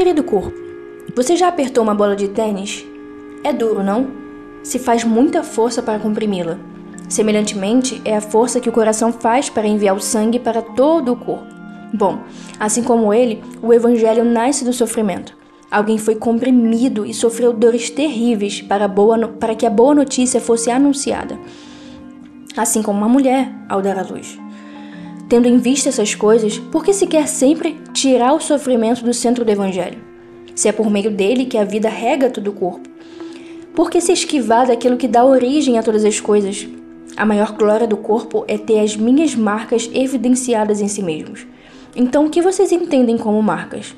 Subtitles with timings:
[0.00, 0.58] Querido corpo,
[1.14, 2.86] você já apertou uma bola de tênis?
[3.44, 4.08] É duro, não?
[4.62, 6.56] Se faz muita força para comprimi-la.
[7.06, 11.16] Semelhantemente, é a força que o coração faz para enviar o sangue para todo o
[11.16, 11.44] corpo.
[11.92, 12.18] Bom,
[12.58, 15.36] assim como ele, o Evangelho nasce do sofrimento.
[15.70, 20.70] Alguém foi comprimido e sofreu dores terríveis para, boa, para que a boa notícia fosse
[20.70, 21.38] anunciada.
[22.56, 24.38] Assim como uma mulher ao dar à luz.
[25.30, 29.44] Tendo em vista essas coisas, por que se quer sempre tirar o sofrimento do centro
[29.44, 29.98] do Evangelho?
[30.56, 32.90] Se é por meio dele que a vida rega todo o corpo.
[33.72, 36.66] Por que se esquivar daquilo que dá origem a todas as coisas?
[37.16, 41.46] A maior glória do corpo é ter as minhas marcas evidenciadas em si mesmos.
[41.94, 43.94] Então, o que vocês entendem como marcas?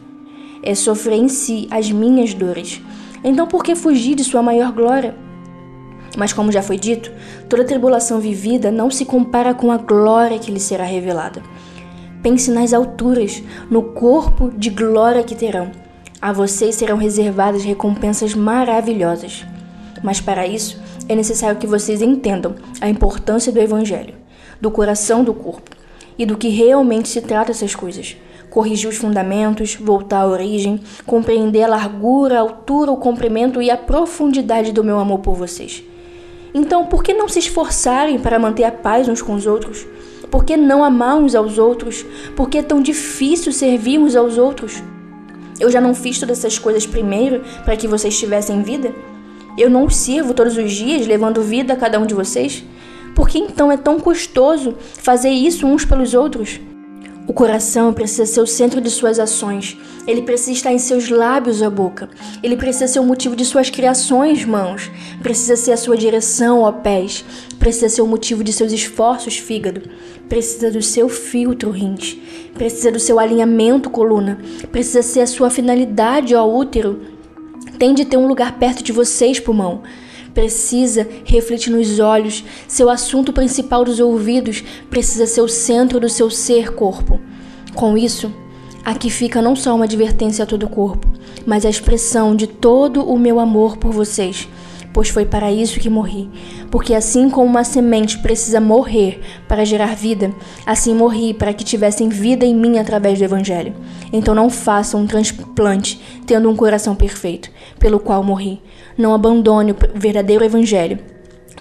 [0.62, 2.78] É sofrer em si as minhas dores.
[3.24, 5.14] Então, por que fugir de sua maior glória?
[6.16, 7.10] Mas, como já foi dito,
[7.48, 11.42] toda tribulação vivida não se compara com a glória que lhe será revelada.
[12.22, 15.70] Pense nas alturas, no corpo de glória que terão.
[16.20, 19.44] A vocês serão reservadas recompensas maravilhosas.
[20.02, 24.14] Mas para isso, é necessário que vocês entendam a importância do Evangelho,
[24.60, 25.76] do coração do corpo
[26.18, 28.16] e do que realmente se trata essas coisas.
[28.50, 33.76] Corrigir os fundamentos, voltar à origem, compreender a largura, a altura, o comprimento e a
[33.76, 35.82] profundidade do meu amor por vocês.
[36.54, 39.86] Então, por que não se esforçarem para manter a paz uns com os outros?
[40.30, 42.04] Por que não amar uns aos outros?
[42.36, 44.82] Por que é tão difícil servir uns aos outros?
[45.58, 48.94] Eu já não fiz todas essas coisas primeiro para que vocês tivessem vida?
[49.56, 52.64] Eu não sirvo todos os dias, levando vida a cada um de vocês?
[53.14, 56.58] Por que então é tão custoso fazer isso uns pelos outros?
[57.26, 59.76] O coração precisa ser o centro de suas ações.
[60.06, 62.08] Ele precisa estar em seus lábios ou boca.
[62.42, 64.90] Ele precisa ser o motivo de suas criações, mãos.
[65.22, 67.24] Precisa ser a sua direção, ó pés.
[67.58, 69.82] Precisa ser o motivo de seus esforços, fígado.
[70.28, 72.16] Precisa do seu filtro, rins.
[72.54, 74.38] Precisa do seu alinhamento, coluna.
[74.72, 77.12] Precisa ser a sua finalidade, ó útero
[77.82, 79.82] tem de ter um lugar perto de vocês, pulmão.
[80.34, 86.30] Precisa refletir nos olhos, seu assunto principal dos ouvidos precisa ser o centro do seu
[86.30, 87.20] ser corpo.
[87.74, 88.32] Com isso,
[88.84, 91.06] aqui fica não só uma advertência a todo o corpo,
[91.46, 94.48] mas a expressão de todo o meu amor por vocês
[94.92, 96.28] pois foi para isso que morri.
[96.70, 100.32] Porque assim como uma semente precisa morrer para gerar vida,
[100.66, 103.74] assim morri para que tivessem vida em mim através do Evangelho.
[104.12, 108.60] Então não façam um transplante tendo um coração perfeito, pelo qual morri.
[108.96, 110.98] Não abandone o verdadeiro Evangelho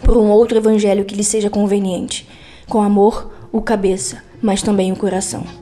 [0.03, 2.27] por um outro Evangelho que lhe seja conveniente.
[2.67, 5.60] Com amor, o cabeça, mas também o coração.